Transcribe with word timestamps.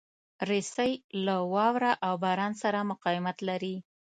رسۍ 0.49 0.91
له 1.25 1.35
واوره 1.53 1.91
او 2.05 2.13
باران 2.23 2.53
سره 2.61 2.79
مقاومت 2.91 3.37
لري. 3.49 3.75